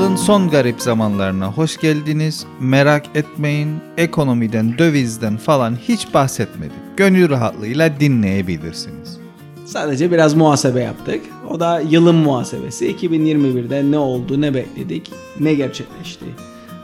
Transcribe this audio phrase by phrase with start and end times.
[0.00, 2.46] Yılın son garip zamanlarına hoş geldiniz.
[2.60, 6.76] Merak etmeyin, ekonomiden, dövizden falan hiç bahsetmedik.
[6.96, 9.18] Gönül rahatlığıyla dinleyebilirsiniz.
[9.66, 11.20] Sadece biraz muhasebe yaptık.
[11.50, 12.96] O da yılın muhasebesi.
[12.96, 16.24] 2021'de ne oldu, ne bekledik, ne gerçekleşti.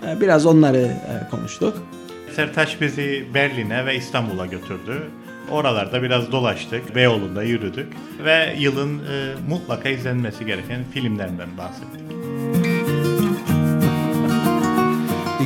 [0.06, 1.74] Ee, Biraz onları e, konuştuk.
[2.34, 5.02] Sertaç bizi Berlin'e ve İstanbul'a götürdü.
[5.50, 7.88] Oralarda biraz dolaştık, Beyoğlu'nda yürüdük
[8.24, 12.15] ve yılın e, mutlaka izlenmesi gereken filmlerinden bahsettik.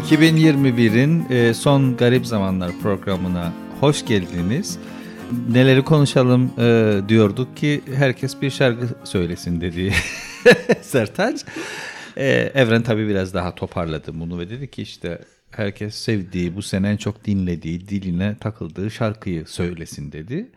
[0.01, 4.79] 2021'in e, son garip zamanlar programına hoş geldiniz.
[5.51, 9.93] Neleri konuşalım e, diyorduk ki herkes bir şarkı söylesin dedi
[10.83, 11.41] Sertaç.
[12.17, 15.19] E, Evren tabii biraz daha toparladı bunu ve dedi ki işte
[15.51, 20.51] herkes sevdiği, bu sene en çok dinlediği, diline takıldığı şarkıyı söylesin dedi.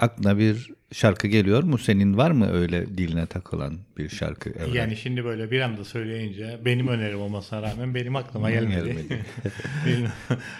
[0.00, 1.78] Aklına bir şarkı geliyor mu?
[1.78, 4.72] Senin var mı öyle diline takılan bir şarkı Evren?
[4.72, 8.86] Yani şimdi böyle bir anda söyleyince benim önerim olmasına rağmen benim aklıma gelmedi.
[8.86, 9.24] Gelmedi.
[9.86, 10.12] Bilmiyorum.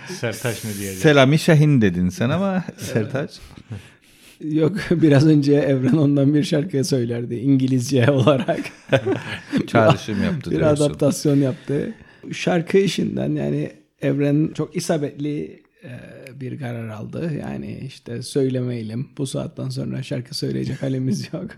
[0.09, 0.99] Sertaç ne diyecek?
[1.03, 3.31] Selami Şahin dedin sen ama Sertaç.
[4.41, 8.61] Yok biraz önce Evren ondan bir şarkı söylerdi İngilizce olarak.
[9.67, 10.85] Çağrışım yaptı bir diyorsun.
[10.85, 11.95] adaptasyon yaptı.
[12.33, 13.71] Şarkı işinden yani
[14.03, 15.64] Evren çok isabetli
[16.41, 17.33] bir karar aldı.
[17.41, 19.09] Yani işte söylemeyelim.
[19.19, 21.51] Bu saatten sonra şarkı söyleyecek halimiz yok.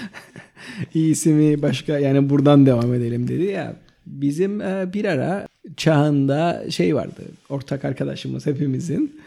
[0.94, 3.76] İyisi mi başka yani buradan devam edelim dedi ya.
[4.06, 7.22] Bizim e, bir ara çağında şey vardı.
[7.48, 9.20] Ortak arkadaşımız hepimizin.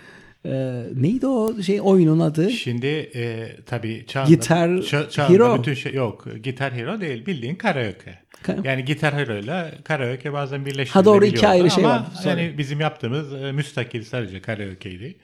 [0.45, 2.49] E, neydi o şey oyunun adı?
[2.51, 5.57] Şimdi e, tabii çağında, Gitar ça- çağında Hero.
[5.59, 6.25] bütün şey yok.
[6.43, 8.19] Gitar Hero değil bildiğin karaoke.
[8.43, 11.05] Ka- Yani Gitar Hero ile karaoke bazen Ha birleştirilebiliyordu.
[11.21, 12.03] doğru, iki ayrı şey ama var.
[12.23, 12.29] Sorry.
[12.29, 15.15] Yani bizim yaptığımız e, müstakil sadece karaoke'ydi.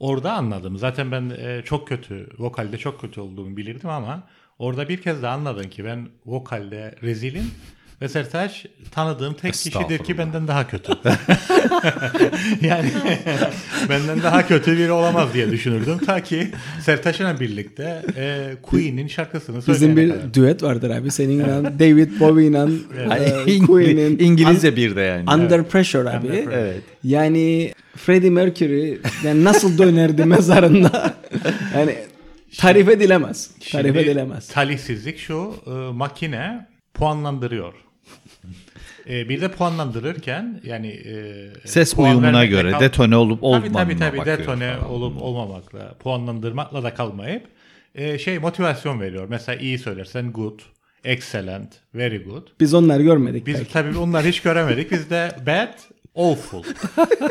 [0.00, 0.76] Orada anladım.
[0.78, 4.22] Zaten ben e, çok kötü, vokalde çok kötü olduğumu bilirdim ama
[4.58, 7.44] orada bir kez daha anladım ki ben vokalde rezilim
[8.02, 10.92] ve Sertaç tanıdığım tek kişidir ki benden daha kötü.
[12.60, 12.90] yani
[13.88, 15.98] benden daha kötü biri olamaz diye düşünürdüm.
[16.06, 20.34] Ta ki Sertaç'la birlikte e, Queen'in şarkısını Bizim söyleyene bir kadar.
[20.34, 21.10] düet vardır abi.
[21.10, 22.66] Seninle David Bowie'yle
[23.54, 25.30] e, Queen'in İngilizce bir de yani.
[25.30, 26.26] Under Pressure abi.
[26.26, 26.54] Under Pressure.
[26.60, 26.82] Evet.
[27.04, 31.14] Yani Freddie Mercury yani nasıl dönerdi mezarında?
[31.74, 31.94] yani
[32.58, 33.50] tarif edilemez.
[33.72, 34.48] Tarif Şimdi edilemez.
[34.48, 37.72] Talihsizlik şu e, makine puanlandırıyor.
[39.10, 43.72] E, bir de puanlandırırken yani e, Ses puan uyumuna göre kal- detone olup Tabii olmadığına
[43.72, 44.90] tabii tabii bakıyor detone falan.
[44.90, 47.44] olup olmamakla puanlandırmakla da kalmayıp
[47.94, 49.26] e, şey motivasyon veriyor.
[49.30, 50.60] Mesela iyi söylersen good,
[51.04, 52.46] excellent, very good.
[52.60, 53.46] Biz onları görmedik.
[53.46, 53.72] Biz belki.
[53.72, 54.90] tabii onları hiç göremedik.
[54.90, 55.72] Biz de bad,
[56.16, 56.62] awful.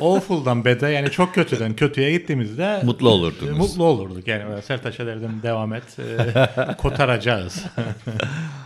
[0.01, 3.49] Awful'dan bad'e yani çok kötüden kötüye gittiğimizde Mutlu olurdunuz.
[3.49, 4.27] e, Mutlu olurduk.
[4.27, 4.61] Yani böyle
[5.05, 5.83] derdim devam et.
[5.99, 7.65] e, kotaracağız.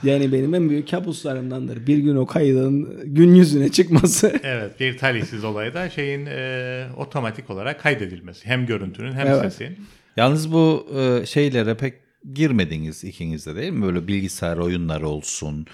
[0.03, 1.87] Yani benim en büyük kabuslarımdandır.
[1.87, 4.39] Bir gün o kaydın gün yüzüne çıkması.
[4.43, 8.45] evet bir talihsiz olay da şeyin e, otomatik olarak kaydedilmesi.
[8.47, 9.41] Hem görüntünün hem Evet.
[9.41, 9.77] sesin.
[10.17, 11.93] Yalnız bu e, şeylere pek
[12.33, 13.85] girmediniz ikiniz de değil mi?
[13.85, 15.65] Böyle bilgisayar oyunları olsun,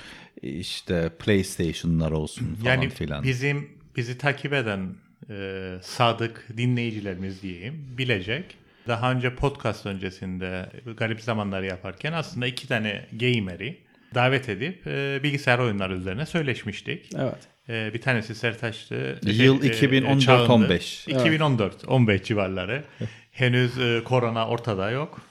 [0.42, 3.24] işte PlayStation'lar olsun falan Yani filan.
[3.24, 4.96] bizim bizi takip eden
[5.30, 8.46] e, sadık dinleyicilerimiz diyeyim bilecek.
[8.88, 13.78] Daha önce podcast öncesinde garip zamanları yaparken aslında iki tane gamer'i
[14.16, 17.10] davet edip e, bilgisayar oyunları üzerine söyleşmiştik.
[17.20, 17.48] Evet.
[17.70, 19.20] E, bir tanesi Sertaç'tı.
[19.24, 20.20] Yıl Şey, e, 2014-15.
[20.20, 20.78] Çağın'dı.
[21.08, 22.84] 2014-15 civarları.
[23.32, 25.22] Henüz e, korona ortada yok.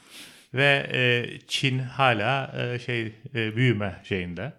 [0.55, 4.53] Ve e, Çin hala e, şey e, büyüme şeyinde.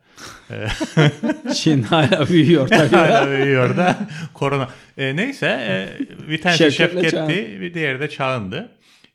[1.56, 2.96] Çin hala büyüyor tabii.
[2.96, 3.98] Hala büyüyor da
[4.34, 4.70] korona.
[4.98, 7.12] E, neyse e, bir tanesi Şevket'le.
[7.12, 8.70] Şevket'ti bir diğeri de Çağın'dı.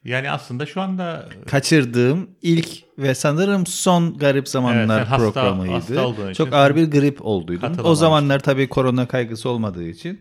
[0.04, 2.68] Yani aslında şu anda Kaçırdığım ilk
[2.98, 5.98] ve sanırım son garip zamanlar Evet, hasta- programıydı.
[5.98, 7.72] hasta Çok ağır bir grip olduydum.
[7.84, 10.20] O zamanlar tabii korona kaygısı olmadığı için.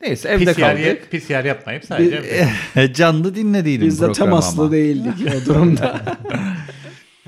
[0.00, 1.10] Neyse evde PCR, kaldık.
[1.10, 2.48] PCR yapmayıp sadece
[2.94, 6.00] Canlı dinlediydim Biz de temaslı değildik o durumda.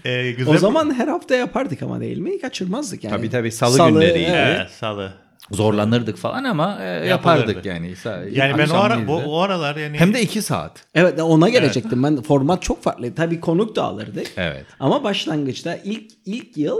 [0.04, 2.40] e, güzel o zaman her hafta yapardık ama değil mi?
[2.40, 3.16] Kaçırmazdık yani.
[3.16, 4.18] Tabii tabii salı, günleriydi.
[4.18, 4.56] evet.
[4.58, 5.12] Evet, salı.
[5.50, 7.94] Zorlanırdık falan ama e, yapardık yani.
[8.32, 10.84] Yani ben o, ara, bu, o aralar yani Hem de iki saat.
[10.94, 12.22] Evet ona gelecektim ben.
[12.22, 13.14] Format çok farklıydı.
[13.14, 14.26] Tabii konuk da alırdık.
[14.36, 14.64] Evet.
[14.80, 16.78] Ama başlangıçta ilk ilk yıl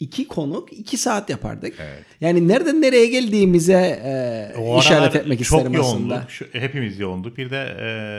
[0.00, 1.74] iki konuk iki saat yapardık.
[1.80, 2.04] Evet.
[2.20, 6.14] Yani nereden nereye geldiğimize e, O işaret etmek çok isterim aslında.
[6.14, 6.30] yoğunduk.
[6.30, 7.38] Şu, hepimiz yoğunduk.
[7.38, 7.76] Bir de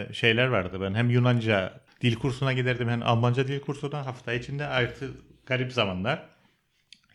[0.09, 0.77] e, şeyler vardı.
[0.81, 5.11] Ben hem Yunanca dil kursuna giderdim hem Almanca dil kursuna hafta içinde artı
[5.45, 6.25] garip zamanlar.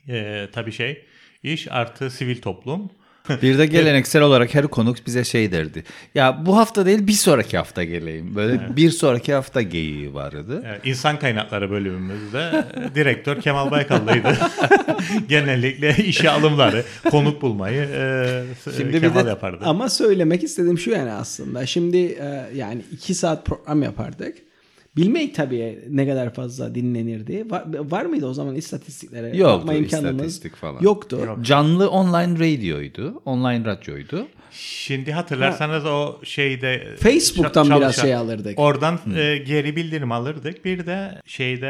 [0.09, 1.05] E, tabii şey
[1.43, 2.91] iş artı sivil toplum.
[3.43, 5.85] Bir de geleneksel olarak her konuk bize şey derdi.
[6.15, 8.37] Ya bu hafta değil bir sonraki hafta geleyim.
[8.37, 10.63] Böyle bir sonraki hafta geyiği vardı.
[10.67, 14.29] Evet, İnsan kaynakları bölümümüzde e, direktör Kemal Baykal'daydı.
[15.29, 18.45] Genellikle işe alımları, konuk bulmayı e,
[18.77, 19.65] Şimdi bir Kemal de- yapardı.
[19.65, 21.67] Ama söylemek istediğim şu yani aslında.
[21.67, 24.50] Şimdi e, yani iki saat program yapardık.
[24.97, 27.51] Bilmeyi tabii ne kadar fazla dinlenirdi.
[27.51, 30.27] Var, var mıydı o zaman istatistiklere Yoktu bakma imkanımız?
[30.27, 30.81] istatistik falan.
[30.83, 31.39] Yoktu.
[31.43, 33.23] Canlı online radyoydu.
[33.25, 34.27] Online radyoydu.
[34.53, 38.59] Şimdi hatırlarsanız o şeyde Facebook'tan ça- biraz şey alırdık.
[38.59, 40.65] Oradan e, geri bildirim alırdık.
[40.65, 41.67] Bir de şeyde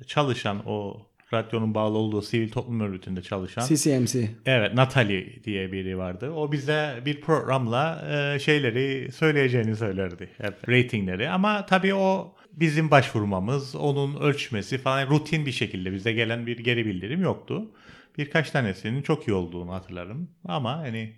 [0.00, 0.96] e, çalışan o
[1.34, 4.28] radyonun bağlı olduğu sivil toplum örgütünde çalışan CCMC.
[4.46, 6.30] Evet Natalie diye biri vardı.
[6.30, 10.28] O bize bir programla e, şeyleri söyleyeceğini söylerdi.
[10.38, 11.28] Hep ratingleri.
[11.28, 16.86] Ama tabii o bizim başvurmamız, onun ölçmesi falan rutin bir şekilde bize gelen bir geri
[16.86, 17.70] bildirim yoktu.
[18.18, 20.30] Birkaç tanesinin çok iyi olduğunu hatırlarım.
[20.44, 21.12] Ama hani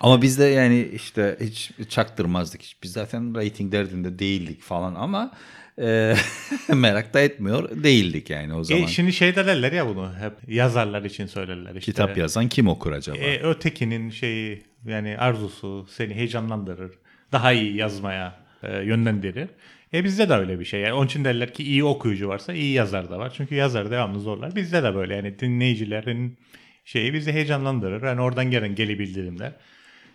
[0.00, 2.62] Ama biz de yani işte hiç çaktırmazdık.
[2.62, 2.82] Hiç.
[2.82, 5.32] Biz zaten rating derdinde değildik falan ama
[5.80, 6.14] e,
[6.74, 8.82] merak da etmiyor değildik yani o zaman.
[8.82, 11.74] e, şimdi şey de derler ya bunu hep yazarlar için söylerler.
[11.74, 11.92] işte.
[11.92, 13.16] Kitap yazan kim okur acaba?
[13.16, 16.92] E, ötekinin şeyi yani arzusu seni heyecanlandırır.
[17.32, 19.48] Daha iyi yazmaya e, yönlendirir.
[19.94, 20.80] E bizde de öyle bir şey.
[20.80, 23.32] Yani onun için derler ki iyi okuyucu varsa iyi yazar da var.
[23.36, 24.56] Çünkü yazar devamlı zorlar.
[24.56, 26.38] Bizde de böyle yani dinleyicilerin
[26.84, 28.02] şeyi bizi heyecanlandırır.
[28.02, 29.52] Yani oradan gelen geri bildirimler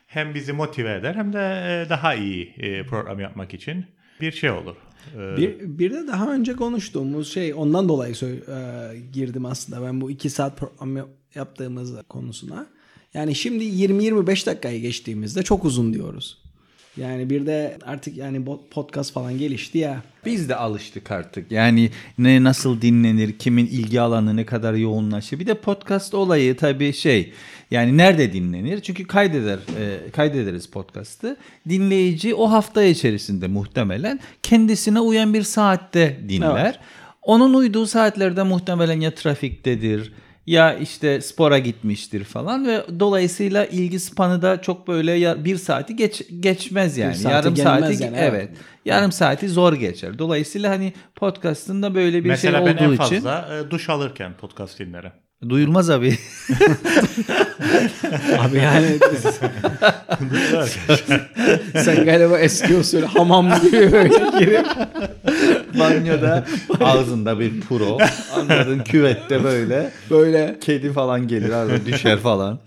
[0.07, 3.85] hem bizi motive eder hem de e, daha iyi e, program yapmak için
[4.21, 4.75] bir şey olur.
[5.17, 8.13] E, Bir, bir de daha önce konuştuğumuz şey ondan dolayı
[9.13, 12.67] girdim aslında ben bu iki saat program yap- yaptığımız konusuna.
[13.13, 16.42] Yani şimdi 20-25 dakikayı geçtiğimizde çok uzun diyoruz.
[16.97, 20.03] Yani bir de artık yani podcast falan gelişti ya.
[20.25, 21.51] Biz de alıştık artık.
[21.51, 25.39] Yani ne nasıl dinlenir, kimin ilgi alanı ne kadar yoğunlaşır.
[25.39, 27.33] Bir de podcast olayı tabii şey.
[27.71, 28.81] Yani nerede dinlenir?
[28.81, 31.37] Çünkü kaydeder e, kaydederiz podcast'ı.
[31.69, 36.65] Dinleyici o hafta içerisinde muhtemelen kendisine uyan bir saatte dinler.
[36.65, 36.79] Evet.
[37.21, 40.13] Onun uyduğu saatlerde muhtemelen ya trafiktedir
[40.47, 46.21] ya işte spora gitmiştir falan ve dolayısıyla ilgi spanı da çok böyle bir saati geç
[46.39, 47.15] geçmez yani.
[47.15, 48.49] saate Yarım gelmez saati yani, evet.
[48.85, 50.19] Yarım saati zor geçer.
[50.19, 53.89] Dolayısıyla hani podcast'ın da böyle bir mesela şey ben en olduğu için fazla e, duş
[53.89, 55.11] alırken podcast dinlerim.
[55.49, 56.17] Duyulmaz abi.
[58.39, 58.87] Abi yani
[61.83, 64.65] sen galiba eski usul hamam gibi böyle girip
[65.79, 66.45] Banyoda
[66.79, 67.97] ağzında bir pro.
[68.35, 69.91] Anladın küvette böyle.
[70.09, 72.59] böyle Kedi falan gelir arada düşer falan.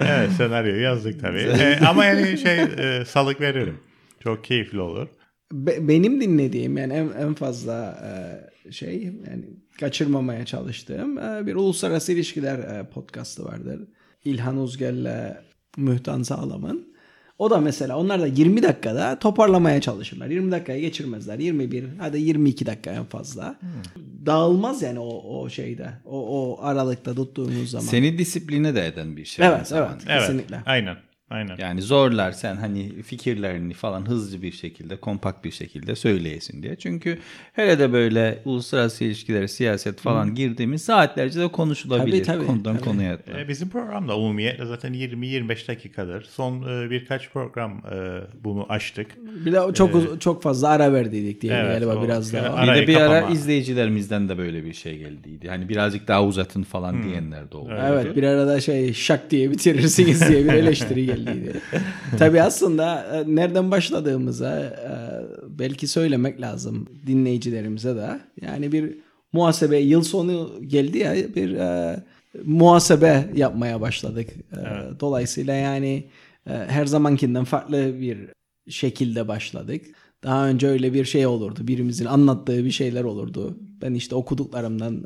[0.00, 1.40] evet senaryoyu yazdık tabii.
[1.64, 3.78] E, ama yani şey e, salık veririm.
[4.22, 5.08] Çok keyifli olur.
[5.52, 7.98] Be- benim dinlediğim yani en, en fazla
[8.68, 9.44] e, şey yani
[9.80, 13.80] kaçırmamaya çalıştığım e, bir uluslararası ilişkiler e, podcastı vardır.
[14.24, 15.36] İlhan Uzgel'le
[15.76, 16.94] Mühtan Sağlam'ın.
[17.38, 20.26] O da mesela onlar da 20 dakikada toparlamaya çalışırlar.
[20.26, 21.38] 20 dakikaya geçirmezler.
[21.38, 23.58] 21 hadi 22 dakika en fazla.
[24.26, 25.90] Dağılmaz yani o, o şeyde.
[26.04, 27.84] O, o aralıkta tuttuğumuz zaman.
[27.86, 29.46] Seni disipline de eden bir şey.
[29.46, 30.20] evet evet Evet.
[30.20, 30.62] kesinlikle.
[30.66, 30.96] Aynen.
[31.30, 31.56] Aynen.
[31.58, 36.76] Yani zorlar sen hani fikirlerini falan hızlı bir şekilde, kompakt bir şekilde söyleyesin diye.
[36.76, 37.18] Çünkü
[37.52, 42.24] hele de böyle uluslararası ilişkiler, siyaset falan girdiğimiz saatlerce de konuşulabilir.
[42.24, 42.84] Tabii, tabii, Konudan tabii.
[42.84, 43.38] konuya atlar.
[43.40, 46.22] E, bizim programda umumiyetle zaten 20-25 dakikadır.
[46.30, 49.06] Son e, birkaç program e, bunu açtık.
[49.46, 52.62] Bir de çok uz- çok fazla ara verdiydik diye Evet, galiba o- biraz yani daha.
[52.76, 53.34] Bir de bir ara kapama.
[53.34, 55.48] izleyicilerimizden de böyle bir şey geldiydi.
[55.48, 57.72] Hani birazcık daha uzatın falan diyenler de oldu.
[57.80, 61.60] Evet bir arada şey şak diye bitirirsiniz diye bir eleştiri geldiydi.
[62.18, 64.92] Tabii aslında e, nereden başladığımıza e,
[65.58, 68.20] belki söylemek lazım dinleyicilerimize de.
[68.40, 68.98] Yani bir
[69.32, 71.96] muhasebe yıl sonu geldi ya bir e,
[72.44, 74.28] muhasebe yapmaya başladık.
[74.52, 74.60] E,
[75.00, 76.04] Dolayısıyla yani
[76.46, 78.18] her zamankinden farklı bir
[78.68, 79.84] şekilde başladık.
[80.24, 81.60] Daha önce öyle bir şey olurdu.
[81.68, 83.58] Birimizin anlattığı bir şeyler olurdu.
[83.82, 85.04] Ben işte okuduklarımdan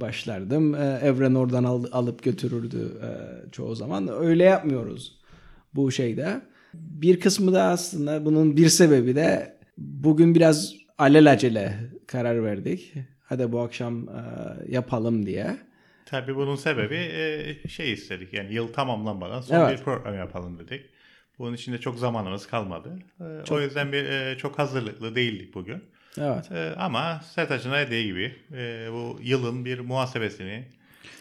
[0.00, 0.74] başlardım.
[0.74, 2.92] Evren oradan al- alıp götürürdü
[3.52, 4.08] çoğu zaman.
[4.24, 5.18] Öyle yapmıyoruz
[5.74, 6.40] bu şeyde.
[6.74, 11.74] Bir kısmı da aslında bunun bir sebebi de bugün biraz alelacele
[12.06, 12.92] karar verdik.
[13.24, 14.12] Hadi bu akşam e,
[14.68, 15.56] yapalım diye.
[16.06, 19.78] Tabii bunun sebebi e, şey istedik yani yıl tamamlanmadan son Evet.
[19.78, 20.86] bir program yapalım dedik.
[21.38, 22.98] Bunun için de çok zamanımız kalmadı.
[23.20, 25.82] E, O yüzden bir çok hazırlıklı değildik bugün.
[26.20, 26.50] Evet.
[26.76, 28.32] Ama Sertaç'ın dediği gibi
[28.92, 30.64] bu yılın bir muhasebesini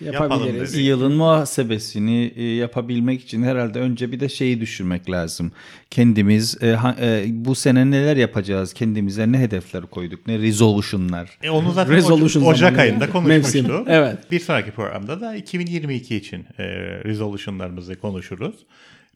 [0.02, 0.76] Yapabiliriz.
[0.78, 5.52] Yılın muhasebesini e, yapabilmek için herhalde önce bir de şeyi düşünmek lazım.
[5.92, 8.74] Kendimiz e, e, bu sene neler yapacağız?
[8.74, 10.28] Kendimize ne hedefler koyduk?
[10.28, 11.38] Ne resolution'lar?
[11.44, 12.82] E onu zaten Resolution Oca- Ocak zamanı.
[12.82, 13.56] ayında konuşmuştuk.
[13.70, 13.84] Mevsim.
[13.88, 14.32] Evet.
[14.32, 16.46] Bir sonraki programda da 2022 için
[17.06, 18.56] resolution'larımızı konuşuruz.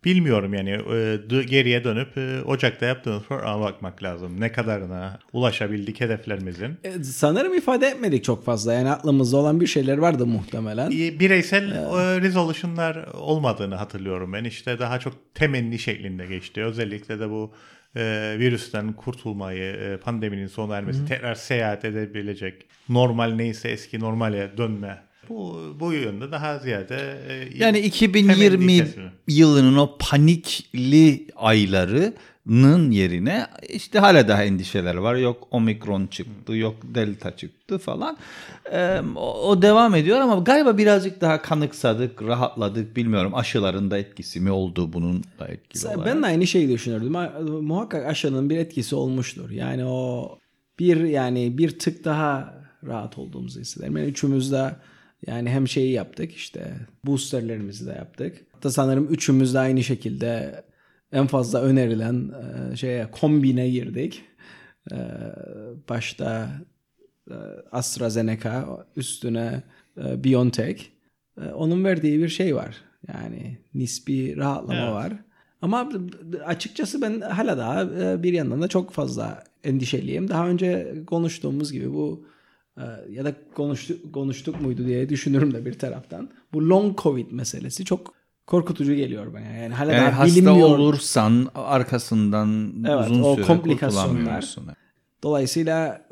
[0.05, 4.41] Bilmiyorum yani e, geriye dönüp e, Ocak'ta yaptığımız programa bakmak lazım.
[4.41, 6.77] Ne kadarına ulaşabildik hedeflerimizin.
[6.83, 8.73] E, Sanırım ifade etmedik çok fazla.
[8.73, 10.91] Yani aklımızda olan bir şeyler vardı muhtemelen.
[10.91, 14.43] E, Bireysel e, resolution'lar olmadığını hatırlıyorum ben.
[14.43, 16.63] İşte daha çok temenni şeklinde geçti.
[16.63, 17.53] Özellikle de bu
[17.95, 25.06] e, virüsten kurtulmayı, e, pandeminin sona ermesi, tekrar seyahat edebilecek, normal neyse eski normale dönme.
[25.29, 29.11] Bu, bu yönde daha ziyade e, Yani temenni 2020 kesimi.
[29.27, 35.15] yılının o panikli aylarının yerine işte hala daha endişeler var.
[35.15, 38.17] Yok omikron çıktı, yok delta çıktı falan.
[38.71, 42.95] Ee, o, o devam ediyor ama galiba birazcık daha kanıksadık, rahatladık.
[42.95, 46.05] Bilmiyorum aşıların da etkisi mi oldu bunun da etkili olarak.
[46.05, 47.15] Ben de aynı şeyi düşünürdüm.
[47.15, 49.49] Ha, Muhakkak aşının bir etkisi olmuştur.
[49.49, 50.37] Yani o
[50.79, 52.53] bir yani bir tık daha
[52.87, 53.97] rahat olduğumuzu hissederim.
[53.97, 54.75] Yani üçümüz de
[55.27, 56.73] yani hem şeyi yaptık işte
[57.05, 58.45] boosterlerimizi de yaptık.
[58.51, 60.63] Hatta sanırım üçümüz de aynı şekilde
[61.11, 62.31] en fazla önerilen
[62.71, 64.23] e, şeye kombine girdik.
[64.91, 64.97] E,
[65.89, 66.49] başta
[67.31, 67.35] e,
[67.71, 69.63] AstraZeneca üstüne
[69.97, 70.83] BioNTech.
[71.53, 72.75] Onun verdiği bir şey var.
[73.07, 74.93] Yani nispi rahatlama Evet.
[74.93, 75.13] var.
[75.61, 75.89] Ama
[76.45, 77.89] açıkçası ben hala daha
[78.23, 80.27] bir yandan da çok fazla endişeliyim.
[80.27, 82.25] Daha önce konuştuğumuz gibi bu
[83.09, 86.29] ya da konuştuk, konuştuk muydu diye düşünürüm de bir taraftan.
[86.53, 88.13] Bu long covid meselesi çok
[88.47, 89.45] korkutucu geliyor bana.
[89.45, 90.69] Yani hala Yani daha hasta bilinmiyor.
[90.69, 94.55] olursan arkasından Evet, uzun o süre komplikasyonlar.
[95.23, 96.07] Dolayısıyla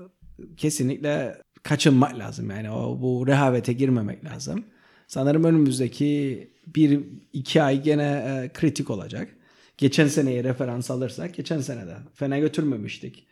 [0.58, 2.50] kesinlikle kaçınmak lazım.
[2.50, 4.66] Yani o bu rehavete girmemek lazım.
[5.08, 7.00] Sanırım önümüzdeki bir
[7.34, 9.30] iki ay gene e, kritik olacak.
[9.78, 13.28] Geçen seneye referans alırsak geçen senede fena götürmemiştik.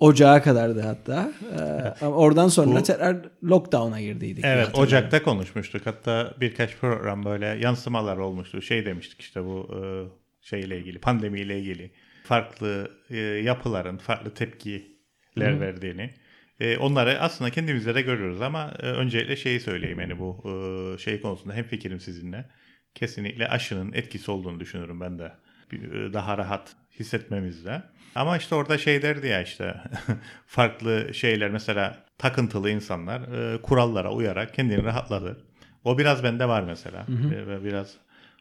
[0.00, 1.32] Ocağa kadardı hatta.
[1.58, 4.44] E, ama oradan sonra Bu- tekrar lockdown'a girdiydik.
[4.44, 4.78] Evet.
[4.78, 5.86] Ocak'ta konuşmuştuk.
[5.86, 8.62] Hatta birkaç program böyle yansımalar olmuştu.
[8.62, 9.80] Şey demiştik işte bu e,
[10.40, 11.90] şeyle ilgili pandemiyle ilgili
[12.24, 16.14] farklı e, yapıların farklı tepkiler verdiğini.
[16.60, 20.44] E, onları aslında kendimizde de görüyoruz ama öncelikle şeyi söyleyeyim yani bu
[20.98, 22.44] şey konusunda hem fikrim sizinle.
[22.94, 25.32] Kesinlikle aşının etkisi olduğunu düşünüyorum ben de.
[26.12, 27.82] Daha rahat hissetmemizde.
[28.14, 29.74] Ama işte orada şey derdi ya işte
[30.46, 33.20] farklı şeyler mesela takıntılı insanlar
[33.54, 35.44] e, kurallara uyarak kendini rahatladı.
[35.84, 37.06] O biraz bende var mesela.
[37.34, 37.96] E, ve biraz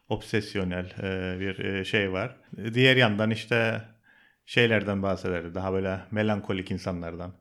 [0.10, 2.36] obsesyonel e, bir e, şey var.
[2.58, 3.82] E, Diğer yandan işte
[4.46, 5.56] şeylerden bahsederdi.
[5.56, 7.34] Daha böyle melankolik insanlardan.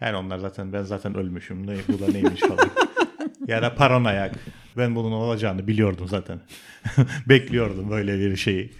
[0.00, 1.66] Yani onlar zaten ben zaten ölmüşüm.
[1.66, 2.70] Ne, bu da neymiş falan.
[3.46, 4.34] ya da paranoyak.
[4.76, 6.40] Ben bunun olacağını biliyordum zaten.
[7.28, 8.72] Bekliyordum böyle bir şeyi.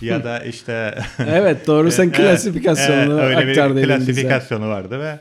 [0.00, 3.96] Ya da işte Evet doğru sen Evet, klasifikasyonunu evet, öyle aktardın bir bize.
[3.96, 5.18] klasifikasyonu vardı ve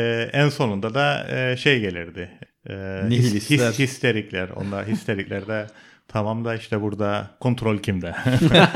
[0.00, 2.30] e, en sonunda da e, şey gelirdi.
[2.70, 2.74] E,
[3.08, 3.70] Nihilistler.
[3.72, 4.48] his- histerikler.
[4.48, 5.66] Onlar histerikler de
[6.08, 8.14] tamam da işte burada kontrol kimde?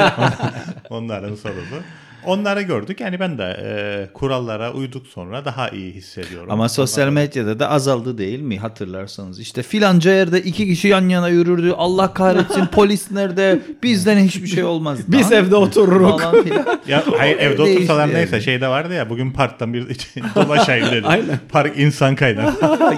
[0.90, 1.82] Onların sorusu.
[2.26, 3.00] Onları gördük.
[3.00, 6.50] Yani ben de e, kurallara uyduk sonra daha iyi hissediyorum.
[6.50, 9.40] Ama sosyal medyada da azaldı değil mi hatırlarsanız.
[9.40, 11.72] İşte filanca yerde iki kişi yan yana yürürdü.
[11.76, 13.58] Allah kahretsin polis nerede?
[13.82, 14.98] Bizden hiçbir şey olmaz.
[15.08, 16.20] Biz evde otururuk.
[16.20, 16.80] falan filan.
[16.88, 18.14] Ya hayır evde Değişti otursalar yani.
[18.14, 19.86] neyse şeyde vardı ya bugün parktan bir
[20.34, 21.06] dolaşayım dedi.
[21.06, 21.40] Aynen.
[21.48, 22.54] Park insan kaynağı.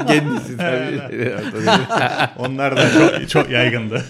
[0.07, 1.01] Kendisi tabii.
[2.39, 4.05] Onlar da çok, çok yaygındı.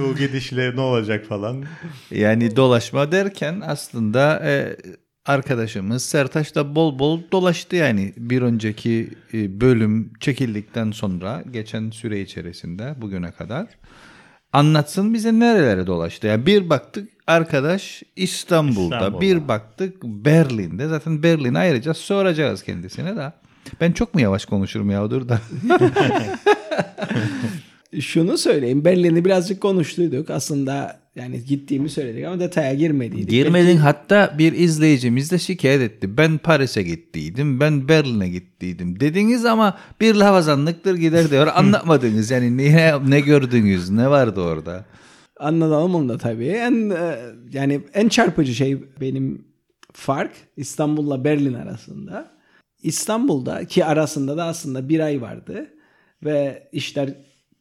[0.00, 1.64] Bu gidişle ne olacak falan.
[2.10, 3.93] yani dolaşma derken aslında
[4.44, 4.76] e,
[5.26, 12.20] arkadaşımız Sertaç da bol bol dolaştı yani bir önceki e, bölüm çekildikten sonra geçen süre
[12.20, 13.66] içerisinde bugüne kadar.
[14.52, 16.26] Anlatsın bize nerelere dolaştı.
[16.26, 19.20] Yani bir baktık arkadaş İstanbul'da, İstanbul'da.
[19.20, 20.88] bir baktık Berlin'de.
[20.88, 23.32] Zaten Berlin'i ayrıca soracağız kendisine de.
[23.80, 25.40] Ben çok mu yavaş konuşurum ya dur da.
[28.00, 28.84] Şunu söyleyeyim.
[28.84, 30.30] Berlin'i birazcık konuştuyduk.
[30.30, 33.30] Aslında yani gittiğimi söyledik ama detaya girmediydik.
[33.30, 36.16] Girmedin hatta bir izleyicimiz de şikayet etti.
[36.16, 41.46] Ben Paris'e gittiydim, ben Berlin'e gittiydim dediniz ama bir lavazanlıktır gider diyor.
[41.54, 44.84] Anlatmadınız yani ne, ne gördünüz, ne vardı orada?
[45.40, 46.46] Anlatalım onu da tabii.
[46.46, 47.18] En e,
[47.52, 49.44] yani en çarpıcı şey benim
[49.92, 52.34] fark İstanbul'la Berlin arasında.
[52.82, 55.70] İstanbul'da ki arasında da aslında bir ay vardı
[56.24, 57.14] ve işler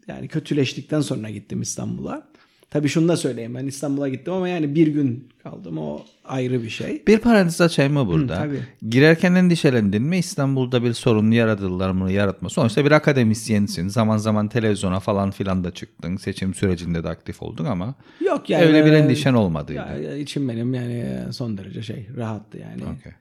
[0.08, 2.33] yani kötüleştikten sonra gittim İstanbul'a.
[2.74, 6.70] Tabii şunu da söyleyeyim ben İstanbul'a gittim ama yani bir gün kaldım o ayrı bir
[6.70, 7.04] şey.
[7.08, 8.36] Bir parantez açayım mı burada?
[8.36, 8.60] Hı, tabii.
[8.90, 10.18] Girerken endişelendin mi?
[10.18, 12.50] İstanbul'da bir sorun yaratırlar mı yaratma?
[12.50, 13.88] Sonuçta bir akademisyensin.
[13.88, 16.18] Zaman zaman televizyona falan filan da çıktın.
[16.18, 18.66] Seçim sürecinde de aktif oldun ama Yok yani.
[18.66, 19.80] öyle bir e, endişen olmadıydı.
[20.04, 22.84] Ya, içim benim yani son derece şey rahattı yani.
[22.84, 23.12] Okey.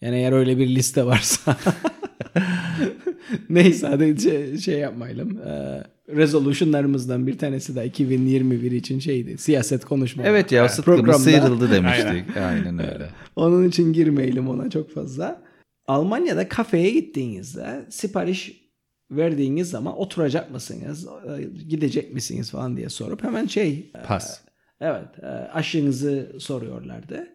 [0.00, 1.56] Yani eğer öyle bir liste varsa
[3.50, 5.38] neyse hadi şey, şey yapmayalım.
[5.38, 9.38] Ee, resolutionlarımızdan bir tanesi de 2021 için şeydi.
[9.38, 10.22] Siyaset konuşma.
[10.26, 12.36] Evet ya sıtkımız Programda- sıyrıldı demiştik.
[12.36, 13.08] Aynen öyle.
[13.36, 15.42] Onun için girmeyelim ona çok fazla.
[15.86, 18.66] Almanya'da kafeye gittiğinizde sipariş
[19.10, 24.40] verdiğiniz zaman oturacak mısınız, e, gidecek misiniz falan diye sorup hemen şey Pas.
[24.80, 27.28] Evet, e, aşınızı soruyorlardı.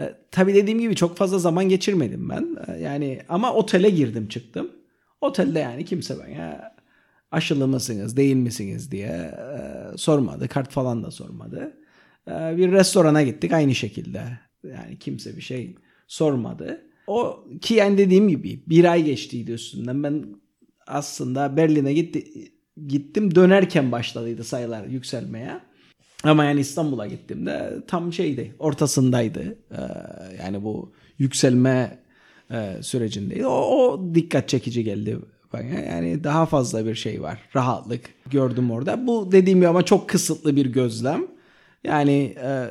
[0.00, 2.56] E, tabii dediğim gibi çok fazla zaman geçirmedim ben.
[2.68, 4.70] E, yani ama otele girdim çıktım.
[5.20, 6.72] Otelde yani kimse bana
[7.30, 10.48] aşılı mısınız, değil misiniz diye e, sormadı.
[10.48, 11.76] Kart falan da sormadı.
[12.28, 14.22] E, bir restorana gittik aynı şekilde.
[14.64, 16.82] Yani kimse bir şey sormadı.
[17.06, 20.02] O ki yani dediğim gibi bir ay geçtiydi üstünden.
[20.02, 20.26] Ben
[20.86, 22.24] aslında Berlin'e gitti,
[22.86, 25.60] gittim dönerken başladıydı sayılar yükselmeye.
[26.24, 29.56] Ama yani İstanbul'a gittiğimde tam şeydi, ortasındaydı.
[29.70, 29.76] Ee,
[30.42, 31.98] yani bu yükselme
[32.50, 33.46] e, sürecindeydi.
[33.46, 35.18] O, o dikkat çekici geldi
[35.52, 35.62] bana.
[35.62, 37.38] Yani daha fazla bir şey var.
[37.56, 38.00] Rahatlık
[38.30, 39.06] gördüm orada.
[39.06, 41.26] Bu dediğim gibi ama çok kısıtlı bir gözlem.
[41.84, 42.66] Yani e,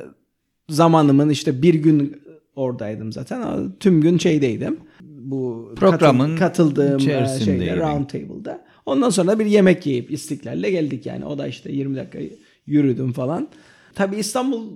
[0.68, 2.22] zamanımın işte bir gün
[2.56, 3.72] oradaydım zaten.
[3.80, 4.80] Tüm gün şeydeydim.
[5.00, 8.64] Bu Programın katıldığım e, şeyde round table'da.
[8.86, 11.24] Ondan sonra bir yemek yiyip istiklal'le geldik yani.
[11.24, 12.18] O da işte 20 dakika
[12.66, 13.48] yürüdüm falan.
[13.94, 14.66] Tabii İstanbul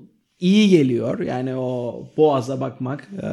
[0.41, 1.21] iyi geliyor.
[1.21, 3.27] Yani o Boğaz'a bakmak e,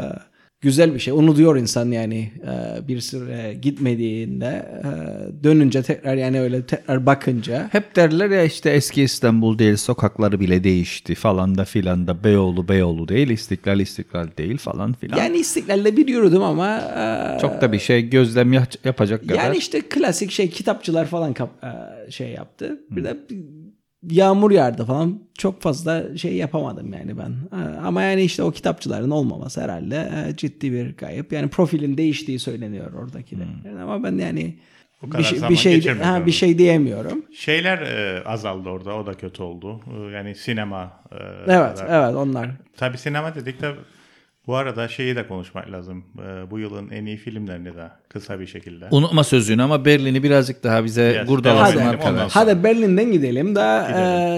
[0.61, 1.13] güzel bir şey.
[1.13, 7.95] Unutuyor insan yani e, bir süre gitmediğinde e, dönünce tekrar yani öyle tekrar bakınca Hep
[7.95, 13.07] derler ya işte eski İstanbul değil sokakları bile değişti falan da filan da Beyoğlu Beyoğlu
[13.07, 15.17] değil İstiklal İstiklal değil falan filan.
[15.17, 19.35] yani istiklal'de bir yürüdüm ama e, Çok da bir şey gözlem ya- yapacak kadar.
[19.43, 22.79] Yani işte klasik şey kitapçılar falan kap- e, şey yaptı.
[22.91, 23.17] Bir de
[24.09, 25.19] yağmur yağdı falan.
[25.37, 27.31] Çok fazla şey yapamadım yani ben.
[27.59, 31.33] E, Ama yani işte o kitapçıların olmaması herhalde e, ciddi bir kayıp.
[31.33, 33.47] Yani profilin değiştiği söyleniyor oradakiler.
[33.65, 34.55] Yani ama ben yani
[35.03, 37.25] bir kadar şey, zaman bir şey ha, bir şey diyemiyorum.
[37.35, 38.95] Şeyler e, azaldı orada.
[38.95, 39.79] O da kötü oldu.
[39.97, 40.99] E, yani sinema.
[41.11, 41.15] e,
[41.47, 42.49] Evet, da- evet onlar.
[42.77, 43.71] Tabii sinema dedik de
[44.47, 46.03] bu arada şeyi de konuşmak lazım.
[46.19, 48.87] E, bu yılın en iyi filmlerini de kısa bir şekilde.
[48.91, 52.27] Unutma sözünü ama Berlin'i birazcık daha bize Yes, ondan sonra.
[52.31, 53.61] Hadi Berlin'den gidelim de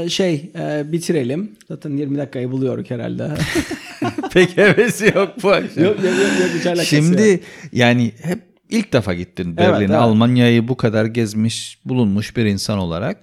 [0.05, 1.51] e, şey e, bitirelim.
[1.67, 3.31] Zaten 20 dakikayı buluyoruz herhalde.
[4.33, 5.83] Pek hevesi yok bu akşam.
[5.83, 7.39] yok yok yok, yok hiç alakası Şimdi yok.
[7.73, 8.39] yani hep
[8.69, 9.83] ilk defa gittin Berlin'e.
[9.85, 9.95] evet.
[9.95, 13.17] Almanya'yı bu kadar gezmiş, bulunmuş bir insan olarak.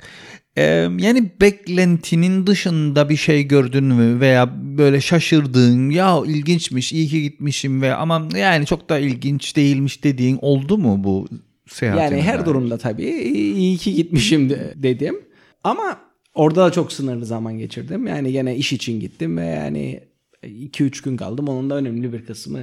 [0.57, 0.63] Ee,
[0.99, 7.83] yani beklentinin dışında bir şey gördün mü veya böyle şaşırdığın ya ilginçmiş iyi ki gitmişim
[7.83, 11.29] ve ama yani çok da ilginç değilmiş dediğin oldu mu bu
[11.69, 12.19] seyahatine?
[12.19, 12.47] Yani her dair?
[12.47, 15.21] durumda tabii iyi ki gitmişim de- dedim.
[15.65, 16.01] Ama
[16.35, 18.07] orada da çok sınırlı zaman geçirdim.
[18.07, 20.01] Yani gene iş için gittim ve yani
[20.43, 21.49] 2-3 gün kaldım.
[21.49, 22.61] Onun da önemli bir kısmı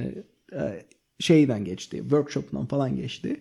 [0.52, 0.82] e,
[1.20, 1.96] şeyden geçti.
[2.00, 3.40] Workshop'tan falan geçti.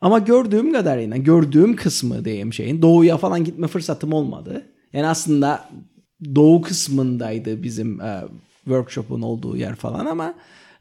[0.00, 4.62] Ama gördüğüm kadarıyla gördüğüm kısmı diyeyim şeyin doğuya falan gitme fırsatım olmadı.
[4.92, 5.68] Yani aslında
[6.34, 8.20] doğu kısmındaydı bizim e,
[8.64, 10.34] workshop'un olduğu yer falan ama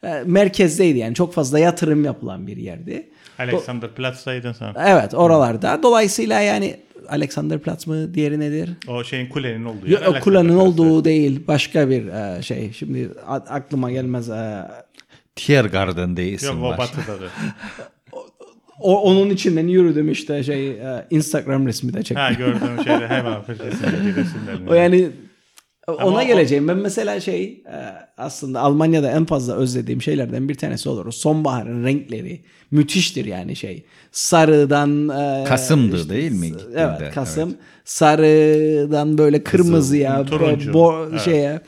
[0.03, 3.09] e, merkezdeydi yani çok fazla yatırım yapılan bir yerdi.
[3.39, 4.73] Alexanderplatz'taydın sen.
[4.85, 5.79] Evet oralarda.
[5.83, 6.77] Dolayısıyla yani
[7.09, 8.69] Alexanderplatz mı diğeri nedir?
[8.87, 10.07] O şeyin kulenin olduğu Yok, yer.
[10.07, 12.71] o kulenin olduğu değil başka bir e, şey.
[12.73, 14.29] Şimdi a- aklıma gelmez.
[14.29, 14.67] e,
[15.35, 16.77] Tiergarten diye isim Yok o var.
[16.77, 17.25] batıdadır.
[17.27, 17.98] o
[18.79, 22.15] onun içinden yürüdüm işte şey e, Instagram resmi de çektim.
[22.17, 24.69] ha gördüğüm şeyde hemen resimlerini.
[24.69, 25.09] O yani
[25.87, 26.67] ona o- geleceğim.
[26.67, 27.77] Ben mesela şey e,
[28.17, 31.05] aslında Almanya'da en fazla özlediğim şeylerden bir tanesi olur.
[31.05, 33.85] O sonbaharın renkleri müthiştir yani şey.
[34.11, 36.95] Sarıdan e, Kasım'dı değil mi gittiğinde?
[37.01, 37.55] Evet Kasım.
[37.85, 40.71] Sarıdan böyle kırmızıya, turuncu.
[40.71, 41.21] bo- Evet.
[41.21, 41.61] şeye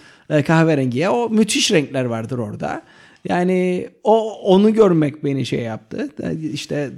[0.43, 2.81] kahverengiye o müthiş renkler vardır orada.
[3.29, 6.09] Yani o onu görmek beni şey yaptı.
[6.53, 6.89] İşte